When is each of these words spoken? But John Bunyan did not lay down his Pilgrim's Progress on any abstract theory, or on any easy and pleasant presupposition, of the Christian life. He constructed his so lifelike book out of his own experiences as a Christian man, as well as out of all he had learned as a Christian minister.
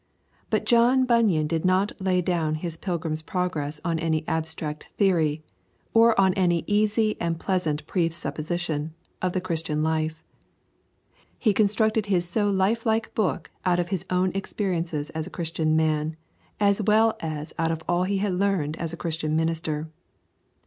But 0.49 0.65
John 0.65 1.05
Bunyan 1.05 1.45
did 1.45 1.63
not 1.63 1.91
lay 2.01 2.23
down 2.23 2.55
his 2.55 2.75
Pilgrim's 2.75 3.21
Progress 3.21 3.79
on 3.85 3.99
any 3.99 4.27
abstract 4.27 4.87
theory, 4.97 5.43
or 5.93 6.19
on 6.19 6.33
any 6.33 6.63
easy 6.65 7.15
and 7.21 7.39
pleasant 7.39 7.85
presupposition, 7.85 8.95
of 9.21 9.33
the 9.33 9.41
Christian 9.41 9.83
life. 9.83 10.23
He 11.37 11.53
constructed 11.53 12.07
his 12.07 12.27
so 12.27 12.49
lifelike 12.49 13.13
book 13.13 13.51
out 13.63 13.79
of 13.79 13.89
his 13.89 14.03
own 14.09 14.31
experiences 14.33 15.11
as 15.11 15.27
a 15.27 15.29
Christian 15.29 15.75
man, 15.75 16.15
as 16.59 16.81
well 16.81 17.15
as 17.19 17.53
out 17.59 17.69
of 17.69 17.83
all 17.87 18.05
he 18.05 18.17
had 18.17 18.33
learned 18.33 18.77
as 18.77 18.91
a 18.91 18.97
Christian 18.97 19.35
minister. 19.35 19.87